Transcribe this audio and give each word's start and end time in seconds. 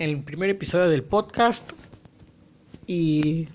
el 0.00 0.22
primer 0.22 0.48
episodio 0.48 0.88
del 0.88 1.02
podcast 1.02 1.72
y 2.86 3.48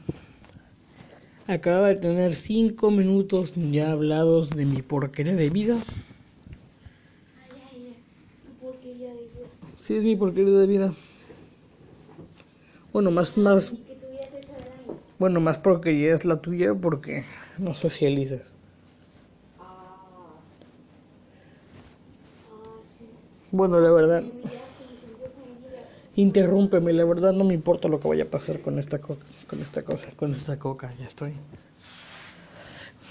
acaba 1.47 1.87
de 1.87 1.95
tener 1.95 2.35
cinco 2.35 2.91
minutos 2.91 3.53
ya 3.55 3.91
hablados 3.91 4.51
de 4.51 4.65
mi 4.65 4.83
porquería 4.83 5.35
de 5.35 5.49
vida. 5.49 5.75
Sí, 9.75 9.95
es 9.95 10.03
mi 10.03 10.15
porquería 10.15 10.53
de 10.53 10.67
vida. 10.67 10.93
Bueno, 12.93 13.09
más, 13.11 13.37
más. 13.37 13.73
Bueno, 15.17 15.39
más 15.39 15.57
porquería 15.57 16.13
es 16.13 16.25
la 16.25 16.41
tuya 16.41 16.75
porque 16.75 17.25
no 17.57 17.73
socializas. 17.73 18.41
Bueno, 23.51 23.79
la 23.79 23.91
verdad. 23.91 24.23
Interrúmpeme, 26.17 26.93
la 26.93 27.03
verdad 27.03 27.33
no 27.33 27.43
me 27.43 27.53
importa 27.53 27.89
lo 27.89 27.99
que 27.99 28.07
vaya 28.07 28.23
a 28.23 28.27
pasar 28.27 28.61
con 28.61 28.79
esta 28.79 28.99
coca, 28.99 29.25
con 29.49 29.59
esta 29.59 29.83
cosa, 29.83 30.07
con 30.15 30.33
esta 30.33 30.57
coca, 30.57 30.93
ya 30.97 31.05
estoy. 31.05 31.33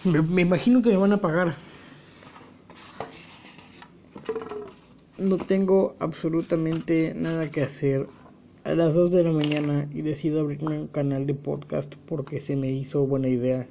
Me, 0.05 0.23
me 0.23 0.43
imagino 0.43 0.81
que 0.81 0.89
me 0.89 0.97
van 0.97 1.13
a 1.13 1.19
pagar. 1.19 1.55
No 5.19 5.37
tengo 5.37 5.97
absolutamente 5.99 7.15
nada 7.15 7.51
que 7.51 7.63
hacer 7.63 8.07
a 8.65 8.75
las 8.75 8.95
2 8.95 9.11
de 9.11 9.23
la 9.23 9.33
mañana 9.33 9.87
y 9.93 10.01
decido 10.01 10.41
abrirme 10.41 10.81
un 10.81 10.89
canal 10.89 11.27
de 11.27 11.35
podcast 11.35 11.95
porque 12.07 12.41
se 12.41 12.57
me 12.57 12.71
hizo 12.71 13.07
buena 13.07 13.29
idea. 13.29 13.67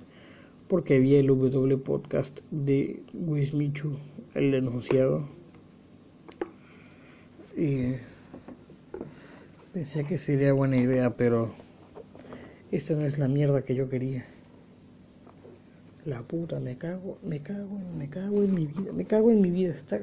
Porque 0.68 1.00
vi 1.00 1.16
el 1.16 1.28
W 1.28 1.78
podcast 1.78 2.40
de 2.52 3.02
Wismichu, 3.14 3.98
el 4.36 4.52
denunciado. 4.52 5.28
Y 7.58 7.96
pensé 9.74 10.06
que 10.06 10.20
sería 10.20 10.54
buena 10.54 10.78
idea, 10.78 11.10
pero 11.18 11.52
esta 12.72 12.94
no 12.94 13.06
es 13.08 13.18
la 13.18 13.28
mierda 13.28 13.64
que 13.64 13.74
yo 13.74 13.90
quería. 13.90 14.24
La 16.06 16.22
puta, 16.22 16.60
me 16.60 16.78
cago, 16.78 17.18
me 17.24 17.42
cago, 17.42 17.80
me 17.98 18.08
cago 18.08 18.44
en 18.44 18.54
mi 18.54 18.68
vida, 18.68 18.94
me 18.94 19.06
cago 19.06 19.32
en 19.32 19.42
mi 19.42 19.50
vida. 19.50 19.74
Está... 19.74 20.00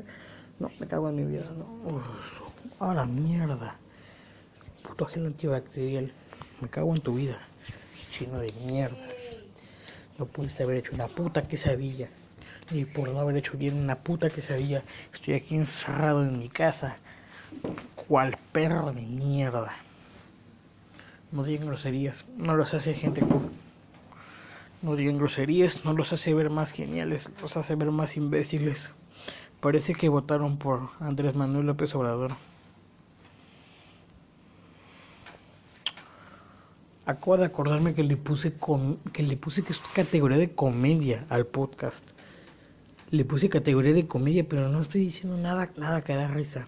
No, 0.58 0.70
me 0.80 0.86
cago 0.86 1.08
en 1.08 1.16
mi 1.16 1.24
vida, 1.24 1.44
no. 1.56 1.94
Uf, 1.94 3.06
mierda. 3.06 3.76
Puto 4.82 5.04
gel 5.06 5.26
antibacterial. 5.26 6.12
Me 6.60 6.68
cago 6.68 6.94
en 6.94 7.00
tu 7.00 7.14
vida. 7.14 7.38
Chino 8.10 8.40
de 8.40 8.52
mierda. 8.66 8.98
No 10.18 10.26
pudiste 10.26 10.64
haber 10.64 10.78
hecho 10.78 10.94
una 10.94 11.06
puta 11.06 11.42
quesadilla. 11.42 12.08
Y 12.72 12.86
por 12.86 13.08
no 13.08 13.20
haber 13.20 13.36
hecho 13.36 13.56
bien 13.56 13.76
una 13.76 13.94
puta 13.94 14.30
quesadilla, 14.30 14.82
estoy 15.12 15.34
aquí 15.34 15.54
encerrado 15.54 16.24
en 16.24 16.38
mi 16.38 16.48
casa 16.48 16.96
cual 18.10 18.36
perro 18.50 18.90
de 18.92 19.02
mierda. 19.02 19.70
No 21.30 21.44
digan 21.44 21.68
groserías, 21.68 22.24
no 22.36 22.56
los 22.56 22.74
hace 22.74 22.92
gente 22.92 23.20
cool. 23.20 23.48
No 24.82 24.96
digan 24.96 25.16
groserías, 25.16 25.84
no 25.84 25.92
los 25.92 26.12
hace 26.12 26.34
ver 26.34 26.50
más 26.50 26.72
geniales, 26.72 27.30
los 27.40 27.56
hace 27.56 27.76
ver 27.76 27.92
más 27.92 28.16
imbéciles. 28.16 28.92
Parece 29.60 29.94
que 29.94 30.08
votaron 30.08 30.58
por 30.58 30.88
Andrés 30.98 31.36
Manuel 31.36 31.66
López 31.66 31.94
Obrador. 31.94 32.32
Acabo 37.06 37.36
de 37.36 37.44
acordarme 37.44 37.94
que 37.94 38.02
le 38.02 38.16
puse 38.16 38.54
con, 38.54 38.96
que 39.12 39.22
le 39.22 39.36
puse 39.36 39.62
que 39.62 39.72
es 39.72 39.78
categoría 39.94 40.38
de 40.38 40.52
comedia 40.52 41.26
al 41.28 41.46
podcast. 41.46 42.02
Le 43.12 43.24
puse 43.24 43.48
categoría 43.48 43.92
de 43.92 44.08
comedia, 44.08 44.44
pero 44.48 44.68
no 44.68 44.80
estoy 44.80 45.02
diciendo 45.02 45.36
nada, 45.36 45.70
nada 45.76 46.02
que 46.02 46.16
da 46.16 46.26
risa. 46.26 46.66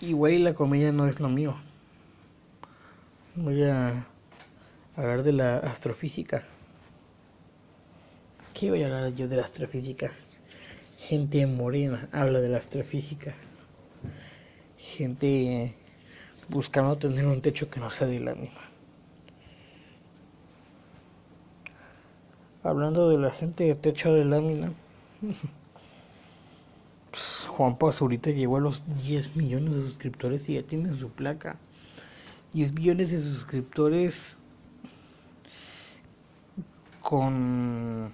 Igual 0.00 0.44
la 0.44 0.54
comedia 0.54 0.92
no 0.92 1.08
es 1.08 1.18
lo 1.18 1.28
mío. 1.28 1.56
Voy 3.34 3.64
a 3.64 4.06
hablar 4.94 5.24
de 5.24 5.32
la 5.32 5.56
astrofísica. 5.58 6.44
¿Qué 8.54 8.70
voy 8.70 8.84
a 8.84 8.86
hablar 8.86 9.12
yo 9.14 9.26
de 9.26 9.36
la 9.36 9.44
astrofísica? 9.44 10.12
Gente 10.98 11.44
morena 11.48 12.08
habla 12.12 12.40
de 12.40 12.48
la 12.48 12.58
astrofísica. 12.58 13.34
Gente 14.76 15.74
buscando 16.48 16.96
tener 16.96 17.26
un 17.26 17.40
techo 17.40 17.68
que 17.68 17.80
no 17.80 17.90
sea 17.90 18.06
de 18.06 18.20
lámina. 18.20 18.52
Hablando 22.62 23.08
de 23.08 23.18
la 23.18 23.32
gente 23.32 23.64
de 23.64 23.74
techo 23.74 24.12
de 24.14 24.24
lámina. 24.24 24.72
Juan 27.58 27.76
ahorita 27.80 28.30
llegó 28.30 28.58
a 28.58 28.60
los 28.60 28.84
10 29.02 29.34
millones 29.34 29.74
de 29.74 29.82
suscriptores 29.82 30.48
y 30.48 30.54
ya 30.54 30.62
tiene 30.62 30.92
su 30.92 31.10
placa. 31.10 31.56
10 32.52 32.72
millones 32.72 33.10
de 33.10 33.18
suscriptores 33.18 34.38
con, 37.00 38.12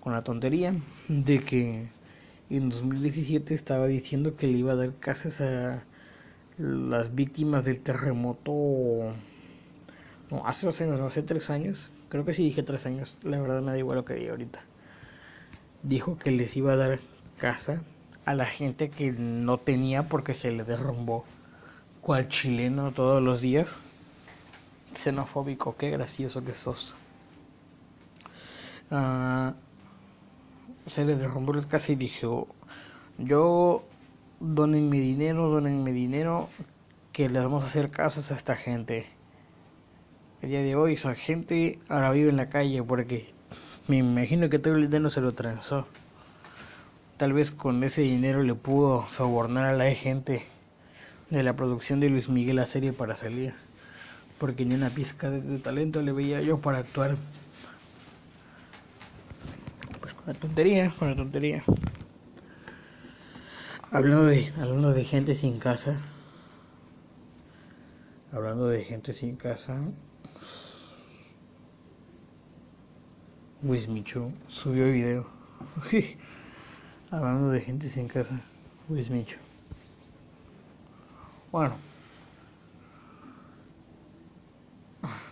con 0.00 0.14
la 0.14 0.24
tontería 0.24 0.74
de 1.08 1.40
que 1.40 1.88
en 2.48 2.70
2017 2.70 3.52
estaba 3.52 3.86
diciendo 3.86 4.34
que 4.34 4.46
le 4.46 4.60
iba 4.60 4.72
a 4.72 4.76
dar 4.76 4.94
casas 4.94 5.42
a 5.42 5.84
las 6.56 7.14
víctimas 7.14 7.66
del 7.66 7.80
terremoto. 7.80 9.12
No, 10.30 10.46
hace 10.46 10.64
dos 10.64 10.80
años, 10.80 10.98
no, 10.98 11.08
hace 11.08 11.20
tres 11.20 11.50
años. 11.50 11.90
Creo 12.08 12.24
que 12.24 12.32
sí 12.32 12.44
dije 12.44 12.62
tres 12.62 12.86
años. 12.86 13.18
La 13.24 13.38
verdad 13.38 13.60
me 13.60 13.72
da 13.72 13.78
igual 13.78 13.98
lo 13.98 14.06
que 14.06 14.14
diga 14.14 14.30
ahorita. 14.30 14.60
Dijo 15.82 16.16
que 16.16 16.30
les 16.30 16.56
iba 16.56 16.72
a 16.72 16.76
dar 16.76 16.98
casa 17.36 17.82
a 18.26 18.34
la 18.34 18.44
gente 18.44 18.90
que 18.90 19.12
no 19.12 19.56
tenía 19.56 20.02
porque 20.02 20.34
se 20.34 20.50
le 20.50 20.64
derrumbó 20.64 21.24
cual 22.02 22.28
chileno 22.28 22.92
todos 22.92 23.22
los 23.22 23.40
días. 23.40 23.68
Xenofóbico, 24.94 25.76
qué 25.76 25.90
gracioso 25.90 26.44
que 26.44 26.52
sos. 26.52 26.94
Uh, 28.90 29.52
se 30.88 31.04
le 31.04 31.14
derrumbó 31.16 31.52
la 31.52 31.62
casa 31.68 31.92
y 31.92 31.94
dijo, 31.94 32.48
yo 33.18 33.84
donenme 34.40 34.98
dinero, 34.98 35.48
donenme 35.48 35.92
dinero, 35.92 36.48
que 37.12 37.28
le 37.28 37.38
vamos 37.38 37.62
a 37.62 37.68
hacer 37.68 37.90
casas 37.90 38.32
a 38.32 38.34
esta 38.34 38.56
gente. 38.56 39.06
El 40.42 40.50
día 40.50 40.62
de 40.62 40.74
hoy 40.74 40.94
esa 40.94 41.14
gente 41.14 41.78
ahora 41.88 42.10
vive 42.10 42.30
en 42.30 42.36
la 42.36 42.48
calle 42.48 42.82
porque 42.82 43.32
me 43.86 43.98
imagino 43.98 44.48
que 44.48 44.58
todo 44.58 44.74
el 44.74 44.82
dinero 44.82 45.10
se 45.10 45.20
lo 45.20 45.32
transó 45.32 45.86
tal 47.16 47.32
vez 47.32 47.50
con 47.50 47.82
ese 47.82 48.02
dinero 48.02 48.42
le 48.42 48.54
pudo 48.54 49.08
sobornar 49.08 49.66
a 49.66 49.72
la 49.76 49.90
gente 49.94 50.42
de 51.30 51.42
la 51.42 51.56
producción 51.56 51.98
de 51.98 52.10
Luis 52.10 52.28
Miguel 52.28 52.56
la 52.56 52.66
serie 52.66 52.92
para 52.92 53.16
salir. 53.16 53.54
Porque 54.38 54.66
ni 54.66 54.74
una 54.74 54.90
pizca 54.90 55.30
de, 55.30 55.58
talento 55.58 56.02
le 56.02 56.12
veía 56.12 56.42
yo 56.42 56.60
para 56.60 56.78
actuar. 56.78 57.16
Pues 60.00 60.12
con 60.12 60.26
la 60.26 60.34
tontería, 60.34 60.94
con 60.98 61.08
la 61.08 61.16
tontería. 61.16 61.64
Hablando 63.90 64.26
de, 64.26 64.52
hablando 64.60 64.92
de 64.92 65.04
gente 65.04 65.34
sin 65.34 65.58
casa. 65.58 65.98
Hablando 68.30 68.68
de 68.68 68.84
gente 68.84 69.14
sin 69.14 69.36
casa. 69.36 69.80
Luis 73.62 73.88
Micho 73.88 74.30
subió 74.48 74.92
video. 74.92 75.26
Hablando 77.08 77.50
de 77.50 77.60
gente 77.60 77.88
sin 77.88 78.08
casa, 78.08 78.40
Luis 78.88 79.10
Micho. 79.10 79.38
Bueno, 81.52 81.74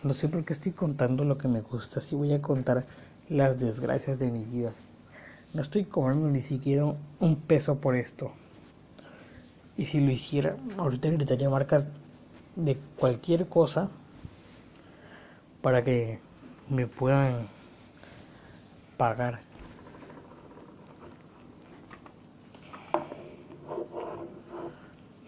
no 0.04 0.12
sé 0.12 0.28
por 0.28 0.44
qué 0.44 0.52
estoy 0.52 0.70
contando 0.70 1.24
lo 1.24 1.36
que 1.36 1.48
me 1.48 1.62
gusta, 1.62 2.00
si 2.00 2.14
voy 2.14 2.32
a 2.32 2.40
contar 2.40 2.86
las 3.28 3.58
desgracias 3.58 4.20
de 4.20 4.30
mi 4.30 4.44
vida. 4.44 4.72
No 5.52 5.62
estoy 5.62 5.84
cobrando 5.84 6.28
ni 6.28 6.42
siquiera 6.42 6.84
un 7.18 7.36
peso 7.36 7.80
por 7.80 7.96
esto. 7.96 8.30
Y 9.76 9.86
si 9.86 9.98
lo 9.98 10.12
hiciera, 10.12 10.56
ahorita 10.78 11.08
gritaría 11.10 11.50
marcas 11.50 11.88
de 12.54 12.76
cualquier 12.96 13.48
cosa 13.48 13.88
para 15.60 15.82
que 15.82 16.20
me 16.70 16.86
puedan 16.86 17.48
pagar. 18.96 19.40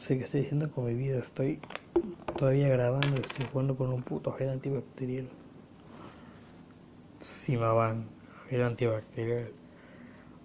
Sé 0.07 0.17
que 0.19 0.25
estoy 0.25 0.43
diciendo 0.43 0.71
con 0.71 0.85
mi 0.85 0.93
vida, 0.95 1.19
estoy 1.19 1.59
todavía 2.39 2.69
grabando, 2.69 3.21
estoy 3.21 3.45
jugando 3.51 3.77
con 3.77 3.93
un 3.93 4.03
puto 4.03 4.31
gel 4.31 4.51
antibacterial. 4.51 5.27
Simaban, 7.21 8.05
gel 8.49 8.63
antibacterial. 8.63 9.49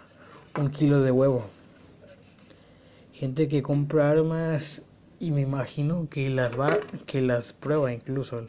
un 0.57 0.71
kilo 0.71 1.01
de 1.01 1.11
huevo. 1.11 1.45
Gente 3.11 3.49
que 3.49 3.61
compra 3.61 4.09
armas 4.09 4.81
y 5.19 5.31
me 5.31 5.41
imagino 5.41 6.07
que 6.09 6.29
las 6.29 6.57
va, 6.57 6.79
que 7.05 7.21
las 7.21 7.51
prueba 7.51 7.91
incluso, 7.91 8.47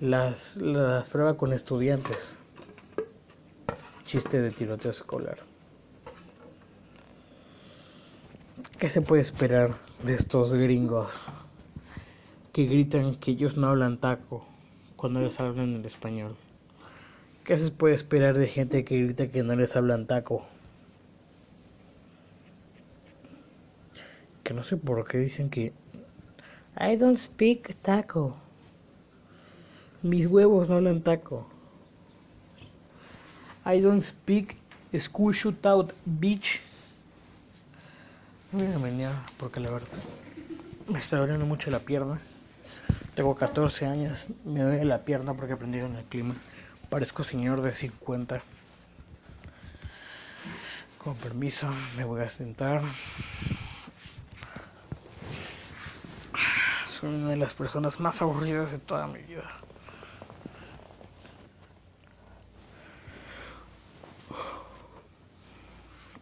las, 0.00 0.56
las 0.56 1.08
prueba 1.08 1.36
con 1.36 1.52
estudiantes. 1.52 2.36
Chiste 4.04 4.42
de 4.42 4.50
tiroteo 4.50 4.90
escolar. 4.90 5.38
¿Qué 8.78 8.88
se 8.88 9.00
puede 9.00 9.22
esperar 9.22 9.70
de 10.02 10.14
estos 10.14 10.52
gringos? 10.52 11.10
Que 12.54 12.66
gritan 12.66 13.16
que 13.16 13.32
ellos 13.32 13.56
no 13.56 13.66
hablan 13.66 13.98
taco 13.98 14.46
cuando 14.94 15.20
les 15.20 15.40
hablan 15.40 15.74
en 15.74 15.84
español. 15.84 16.36
¿Qué 17.44 17.58
se 17.58 17.72
puede 17.72 17.96
esperar 17.96 18.38
de 18.38 18.46
gente 18.46 18.84
que 18.84 18.96
grita 19.02 19.26
que 19.26 19.42
no 19.42 19.56
les 19.56 19.74
hablan 19.74 20.06
taco? 20.06 20.46
Que 24.44 24.54
no 24.54 24.62
sé 24.62 24.76
por 24.76 25.04
qué 25.04 25.18
dicen 25.18 25.50
que 25.50 25.72
I 26.78 26.94
don't 26.94 27.18
speak 27.18 27.74
taco. 27.82 28.36
Mis 30.02 30.28
huevos 30.28 30.68
no 30.68 30.76
hablan 30.76 31.02
taco. 31.02 31.48
I 33.66 33.80
don't 33.80 34.00
speak 34.00 34.56
school 34.96 35.34
shootout 35.34 35.92
bitch. 36.04 36.60
Voy 38.52 38.62
a 39.02 39.24
porque 39.38 39.58
la 39.58 39.72
verdad 39.72 39.88
me 40.86 41.00
está 41.00 41.16
doliendo 41.16 41.46
mucho 41.46 41.72
la 41.72 41.80
pierna. 41.80 42.20
Tengo 43.14 43.36
14 43.36 43.86
años, 43.86 44.26
me 44.44 44.60
duele 44.60 44.84
la 44.84 45.04
pierna 45.04 45.34
porque 45.34 45.52
aprendieron 45.52 45.94
el 45.94 46.04
clima. 46.04 46.34
Parezco 46.90 47.22
señor 47.22 47.62
de 47.62 47.72
50. 47.72 48.42
Con 50.98 51.14
permiso, 51.14 51.68
me 51.96 52.04
voy 52.04 52.22
a 52.22 52.28
sentar. 52.28 52.82
Soy 56.88 57.14
una 57.14 57.30
de 57.30 57.36
las 57.36 57.54
personas 57.54 58.00
más 58.00 58.20
aburridas 58.20 58.72
de 58.72 58.78
toda 58.78 59.06
mi 59.06 59.20
vida. 59.20 59.48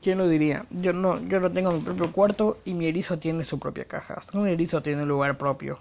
¿Quién 0.02 0.18
lo 0.18 0.28
diría? 0.28 0.66
Yo 0.68 0.92
no, 0.92 1.20
yo 1.26 1.40
no 1.40 1.50
tengo 1.50 1.72
mi 1.72 1.80
propio 1.80 2.12
cuarto 2.12 2.58
y 2.66 2.74
mi 2.74 2.86
erizo 2.86 3.18
tiene 3.18 3.44
su 3.44 3.58
propia 3.58 3.86
caja. 3.86 4.20
Mi 4.34 4.50
erizo 4.50 4.82
tiene 4.82 5.04
un 5.04 5.08
lugar 5.08 5.38
propio 5.38 5.78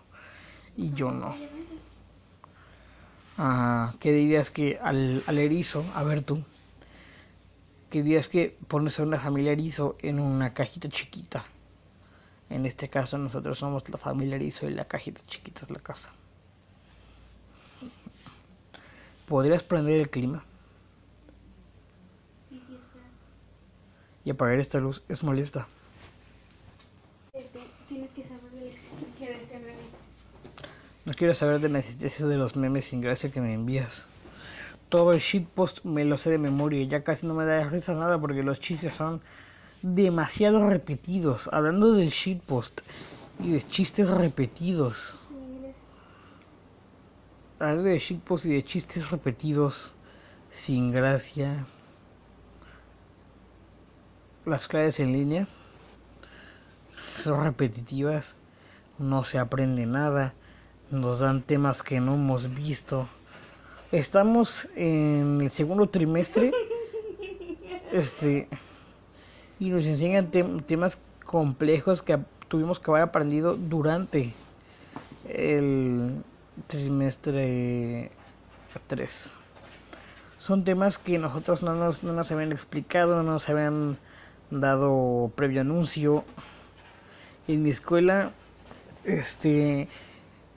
y 0.78 0.94
yo 0.94 1.12
no. 1.12 1.36
Ah, 3.38 3.94
¿Qué 4.00 4.12
dirías 4.12 4.52
que 4.52 4.80
al, 4.82 5.24
al, 5.26 5.38
erizo, 5.38 5.84
a 5.96 6.04
ver 6.04 6.22
tú, 6.22 6.44
qué 7.90 8.04
dirías 8.04 8.28
que 8.28 8.58
pones 8.68 9.00
a 9.00 9.04
una 9.04 9.20
familia 9.20 9.54
erizo 9.54 9.96
en 10.02 10.20
una 10.20 10.54
cajita 10.54 10.90
chiquita? 10.90 11.46
En 12.50 12.66
este 12.66 12.90
caso 12.90 13.18
nosotros 13.18 13.58
somos 13.58 13.88
la 13.90 13.98
familia 13.98 14.36
erizo 14.36 14.68
y 14.68 14.74
la 14.74 14.86
cajita 14.86 15.22
chiquita 15.26 15.62
es 15.64 15.72
la 15.72 15.80
casa. 15.80 16.12
¿Podrías 19.28 19.64
prender 19.64 20.02
el 20.02 20.10
clima? 20.10 20.44
Y 24.26 24.30
apagar 24.30 24.60
esta 24.60 24.80
luz 24.80 25.02
es 25.08 25.24
molesta. 25.24 25.68
Tienes 27.88 28.12
que 28.12 28.24
saber 28.24 28.54
la 28.54 28.66
existencia 28.66 29.30
de 29.30 29.36
este 29.36 29.58
quiero 31.16 31.34
saber 31.34 31.60
de 31.60 31.70
la 31.70 31.80
existencia 31.80 32.26
de 32.26 32.38
los 32.38 32.56
memes 32.56 32.86
sin 32.86 33.02
gracia 33.02 33.32
que 33.32 33.42
me 33.42 33.54
envías. 33.54 34.06
Todo 34.90 35.14
el 35.14 35.20
shitpost 35.20 35.84
me 35.84 36.06
lo 36.06 36.18
sé 36.18 36.30
de 36.30 36.38
memoria 36.38 36.82
y 36.82 36.88
ya 36.88 37.04
casi 37.04 37.26
no 37.26 37.34
me 37.34 37.46
da 37.46 37.64
risa 37.64 37.94
nada 37.94 38.20
porque 38.20 38.44
los 38.44 38.60
chistes 38.60 38.94
son 38.94 39.22
demasiado 39.82 40.68
repetidos. 40.70 41.50
Hablando 41.52 41.94
del 41.94 42.10
shitpost 42.10 42.82
y 43.40 43.52
de 43.52 43.66
chistes 43.66 44.10
repetidos. 44.10 45.18
Hablando 47.60 47.84
de 47.84 48.00
shitpost 48.00 48.46
y 48.46 48.50
de 48.50 48.64
chistes 48.64 49.10
repetidos 49.10 49.96
sin 50.50 50.92
gracia. 50.92 51.66
Las 54.46 54.68
clases 54.68 55.00
en 55.00 55.14
línea 55.14 55.48
son 57.16 57.44
repetitivas. 57.44 58.36
No 59.00 59.24
se 59.24 59.40
aprende 59.40 59.86
nada 59.86 60.36
nos 60.92 61.20
dan 61.20 61.42
temas 61.42 61.82
que 61.82 62.00
no 62.00 62.14
hemos 62.14 62.54
visto. 62.54 63.08
Estamos 63.92 64.70
en 64.76 65.42
el 65.42 65.50
segundo 65.50 65.88
trimestre. 65.90 66.52
Este 67.92 68.48
y 69.60 69.70
nos 69.70 69.86
enseñan 69.86 70.32
temas 70.66 70.98
complejos 71.24 72.02
que 72.02 72.18
tuvimos 72.48 72.80
que 72.80 72.90
haber 72.90 73.04
aprendido 73.04 73.56
durante 73.56 74.34
el 75.30 76.24
trimestre 76.68 78.10
3. 78.88 79.34
Son 80.40 80.64
temas 80.64 80.98
que 80.98 81.20
nosotros 81.20 81.62
no 81.62 81.76
nos, 81.76 82.02
no 82.02 82.14
nos 82.14 82.32
habían 82.32 82.52
explicado, 82.52 83.22
no 83.22 83.34
nos 83.34 83.48
habían 83.50 84.00
dado 84.50 85.32
previo 85.36 85.62
anuncio. 85.62 86.26
En 87.48 87.62
mi 87.62 87.70
escuela, 87.70 88.32
este, 89.04 89.90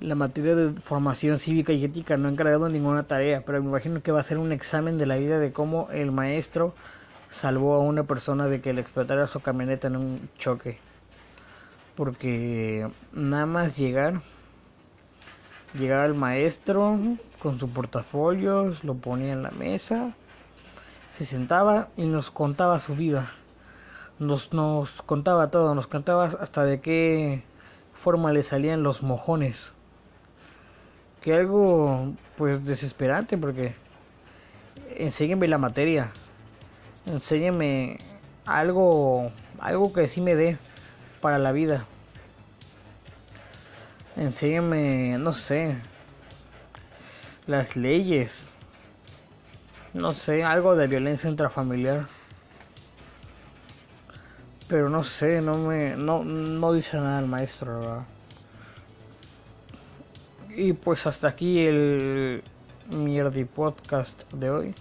la 0.00 0.14
materia 0.14 0.54
de 0.54 0.72
formación 0.80 1.38
cívica 1.38 1.72
y 1.72 1.84
ética 1.84 2.16
no 2.16 2.28
he 2.28 2.32
encargado 2.32 2.68
ninguna 2.68 3.04
tarea, 3.04 3.42
pero 3.44 3.62
me 3.62 3.68
imagino 3.68 4.02
que 4.02 4.12
va 4.12 4.20
a 4.20 4.24
ser 4.24 4.38
un 4.38 4.52
examen 4.52 4.98
de 4.98 5.06
la 5.06 5.16
vida 5.16 5.38
de 5.38 5.52
cómo 5.52 5.88
el 5.92 6.12
maestro 6.12 6.74
salvó 7.28 7.74
a 7.74 7.80
una 7.80 8.04
persona 8.04 8.46
de 8.46 8.60
que 8.60 8.72
le 8.72 8.80
explotara 8.80 9.26
su 9.26 9.40
camioneta 9.40 9.88
en 9.88 9.96
un 9.96 10.28
choque. 10.38 10.78
Porque 11.96 12.88
nada 13.12 13.46
más 13.46 13.76
llegar, 13.76 14.20
llegar 15.74 16.00
al 16.00 16.14
maestro 16.14 16.98
con 17.40 17.58
su 17.58 17.70
portafolio, 17.70 18.74
lo 18.82 18.94
ponía 18.94 19.32
en 19.32 19.42
la 19.42 19.52
mesa, 19.52 20.14
se 21.10 21.24
sentaba 21.24 21.88
y 21.96 22.06
nos 22.06 22.30
contaba 22.30 22.80
su 22.80 22.96
vida. 22.96 23.30
Nos, 24.18 24.52
nos 24.52 25.02
contaba 25.02 25.50
todo, 25.50 25.74
nos 25.74 25.86
contaba 25.86 26.24
hasta 26.24 26.64
de 26.64 26.80
qué 26.80 27.44
forma 27.94 28.32
le 28.32 28.42
salían 28.42 28.82
los 28.82 29.02
mojones 29.02 29.72
que 31.24 31.32
algo 31.32 32.12
pues 32.36 32.62
desesperante 32.66 33.38
porque 33.38 33.74
enséñenme 34.94 35.48
la 35.48 35.56
materia, 35.56 36.12
enséñenme 37.06 37.96
algo, 38.44 39.32
algo 39.58 39.90
que 39.90 40.06
sí 40.06 40.20
me 40.20 40.34
dé 40.34 40.58
para 41.22 41.38
la 41.38 41.52
vida. 41.52 41.86
Enséñenme, 44.16 45.16
no 45.16 45.32
sé, 45.32 45.78
las 47.46 47.74
leyes, 47.74 48.50
no 49.94 50.12
sé, 50.12 50.44
algo 50.44 50.76
de 50.76 50.88
violencia 50.88 51.30
intrafamiliar. 51.30 52.06
Pero 54.68 54.90
no 54.90 55.02
sé, 55.02 55.40
no 55.40 55.54
me, 55.54 55.96
no, 55.96 56.22
no 56.22 56.72
dice 56.74 56.98
nada 56.98 57.18
el 57.20 57.26
maestro, 57.26 57.80
¿verdad? 57.80 58.13
Y 60.56 60.72
pues 60.72 61.04
hasta 61.08 61.26
aquí 61.26 61.66
el 61.66 62.44
Mierdi 62.92 63.44
Podcast 63.44 64.22
de 64.32 64.50
hoy. 64.50 64.74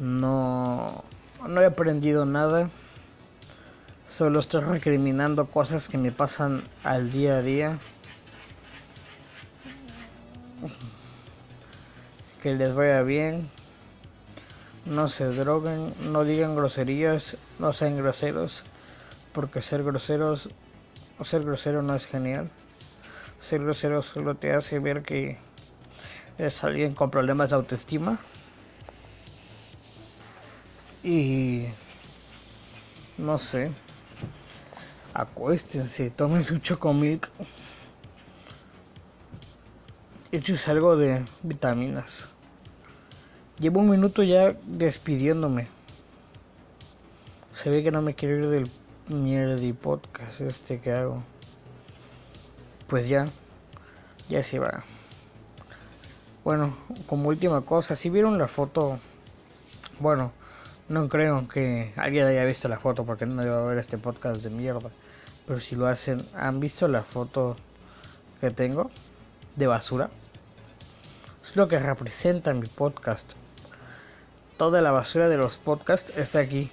No, 0.00 1.04
no 1.46 1.60
he 1.60 1.66
aprendido 1.66 2.26
nada. 2.26 2.68
Solo 4.08 4.40
estoy 4.40 4.62
recriminando 4.62 5.46
cosas 5.46 5.88
que 5.88 5.96
me 5.96 6.10
pasan 6.10 6.64
al 6.82 7.12
día 7.12 7.36
a 7.36 7.42
día. 7.42 7.78
Que 12.42 12.56
les 12.56 12.74
vaya 12.74 13.02
bien. 13.02 13.48
No 14.86 15.06
se 15.06 15.26
droguen, 15.26 15.94
no 16.10 16.24
digan 16.24 16.56
groserías, 16.56 17.36
no 17.60 17.72
sean 17.72 17.96
groseros. 17.96 18.64
Porque 19.32 19.62
ser 19.62 19.84
groseros 19.84 20.48
o 21.20 21.24
ser 21.24 21.44
grosero 21.44 21.80
no 21.82 21.94
es 21.94 22.06
genial. 22.06 22.50
Ser 23.40 23.62
grosero 23.62 24.02
solo 24.02 24.34
te 24.34 24.52
hace 24.52 24.78
ver 24.78 25.02
que 25.02 25.38
eres 26.38 26.62
alguien 26.64 26.94
con 26.94 27.10
problemas 27.10 27.50
de 27.50 27.56
autoestima. 27.56 28.18
Y 31.02 31.66
no 33.16 33.38
sé. 33.38 33.70
Acuéstense, 35.14 36.10
tomen 36.10 36.44
su 36.44 36.58
chocomilk. 36.58 37.28
Hechos 40.30 40.68
algo 40.68 40.96
de 40.96 41.24
vitaminas. 41.42 42.28
Llevo 43.58 43.80
un 43.80 43.90
minuto 43.90 44.22
ya 44.22 44.52
despidiéndome. 44.66 45.68
Se 47.52 47.70
ve 47.70 47.82
que 47.82 47.90
no 47.90 48.02
me 48.02 48.14
quiero 48.14 48.36
ir 48.36 48.46
del 48.48 48.70
mierda 49.08 49.60
y 49.60 49.72
podcast 49.72 50.40
este 50.42 50.80
que 50.80 50.92
hago. 50.92 51.24
Pues 52.88 53.06
ya, 53.06 53.26
ya 54.30 54.42
se 54.42 54.58
va. 54.58 54.82
Bueno, 56.42 56.74
como 57.06 57.28
última 57.28 57.60
cosa, 57.60 57.94
si 57.94 58.08
vieron 58.08 58.38
la 58.38 58.48
foto, 58.48 58.98
bueno, 60.00 60.32
no 60.88 61.06
creo 61.10 61.46
que 61.48 61.92
alguien 61.96 62.26
haya 62.26 62.44
visto 62.44 62.66
la 62.66 62.78
foto 62.78 63.04
porque 63.04 63.26
no 63.26 63.44
iba 63.44 63.58
a 63.58 63.66
ver 63.66 63.76
este 63.76 63.98
podcast 63.98 64.42
de 64.42 64.48
mierda. 64.48 64.88
Pero 65.46 65.60
si 65.60 65.76
lo 65.76 65.86
hacen, 65.86 66.24
¿han 66.34 66.60
visto 66.60 66.88
la 66.88 67.02
foto 67.02 67.56
que 68.40 68.50
tengo 68.50 68.90
de 69.56 69.66
basura? 69.66 70.08
Es 71.44 71.56
lo 71.56 71.68
que 71.68 71.78
representa 71.78 72.54
mi 72.54 72.66
podcast. 72.66 73.32
Toda 74.56 74.80
la 74.80 74.92
basura 74.92 75.28
de 75.28 75.36
los 75.36 75.58
podcasts 75.58 76.16
está 76.16 76.38
aquí. 76.38 76.70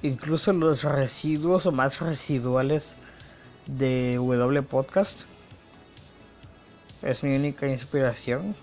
Incluso 0.00 0.54
los 0.54 0.84
residuos 0.84 1.66
o 1.66 1.72
más 1.72 2.00
residuales 2.00 2.96
de 3.66 4.16
W 4.16 4.62
Podcast. 4.62 5.22
Es 7.02 7.22
mi 7.22 7.34
única 7.34 7.66
inspiración. 7.66 8.54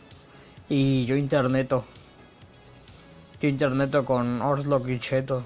Y 0.67 1.05
yo 1.05 1.15
interneto. 1.15 1.85
Yo 3.41 3.49
interneto 3.49 4.05
con 4.05 4.41
Orslock 4.41 4.87
y 4.89 4.99
Cheto. 4.99 5.43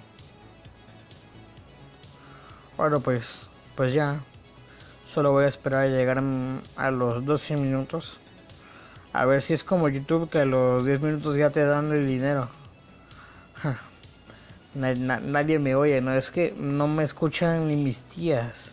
Bueno, 2.78 3.00
pues 3.00 3.48
pues 3.76 3.92
ya, 3.92 4.20
solo 5.08 5.32
voy 5.32 5.46
a 5.46 5.48
esperar 5.48 5.86
a 5.86 5.88
llegar 5.88 6.22
a 6.76 6.92
los 6.92 7.26
12 7.26 7.58
minutos. 7.58 8.20
A 9.14 9.26
ver 9.26 9.42
si 9.42 9.54
es 9.54 9.64
como 9.64 9.90
YouTube 9.90 10.30
que 10.30 10.40
a 10.40 10.46
los 10.46 10.86
10 10.86 11.02
minutos 11.02 11.36
ya 11.36 11.50
te 11.50 11.66
dan 11.66 11.92
el 11.92 12.06
dinero. 12.06 12.50
nadie 14.76 15.58
me 15.58 15.76
oye, 15.76 16.02
no 16.02 16.14
es 16.14 16.30
que 16.30 16.54
no 16.58 16.88
me 16.88 17.04
escuchan 17.04 17.68
ni 17.68 17.78
mis 17.78 18.02
tías, 18.04 18.72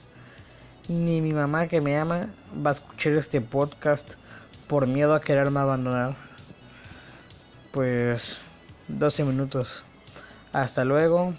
ni 0.88 1.20
mi 1.20 1.32
mamá 1.32 1.66
que 1.66 1.80
me 1.80 1.96
ama 1.98 2.28
va 2.64 2.70
a 2.70 2.74
escuchar 2.74 3.12
este 3.14 3.40
podcast 3.40 4.14
por 4.68 4.86
miedo 4.86 5.14
a 5.14 5.20
quererme 5.20 5.60
abandonar. 5.60 6.14
Pues 7.72 8.40
12 8.88 9.24
minutos. 9.24 9.82
Hasta 10.52 10.84
luego. 10.84 11.34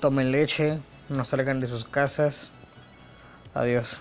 Tomen 0.00 0.32
leche 0.32 0.78
no 1.08 1.24
salgan 1.24 1.60
de 1.60 1.66
sus 1.66 1.84
casas. 1.84 2.48
Adiós. 3.54 3.96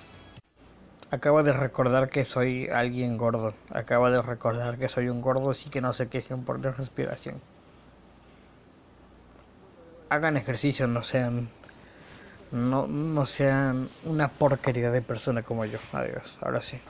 Acabo 1.10 1.42
de 1.42 1.54
recordar 1.54 2.10
que 2.10 2.26
soy 2.26 2.68
alguien 2.68 3.18
gordo. 3.18 3.54
Acabo 3.72 4.10
de 4.12 4.22
recordar 4.22 4.78
que 4.78 4.90
soy 4.90 5.08
un 5.08 5.22
gordo, 5.22 5.52
así 5.52 5.70
que 5.70 5.80
no 5.80 5.94
se 5.94 6.10
quejen 6.10 6.44
por 6.44 6.64
la 6.64 6.72
respiración. 6.72 7.42
Hagan 10.10 10.36
ejercicio, 10.36 10.86
no 10.88 11.02
sean. 11.02 11.50
No, 12.51 12.88
no 12.88 13.25
sean 13.25 13.96
una 14.01 14.38
porquería 14.38 14.92
de 14.92 15.01
persona 15.01 15.44
como 15.44 15.66
yo. 15.66 15.80
Adiós. 15.92 16.38
Ahora 16.42 16.62
sí. 16.62 16.82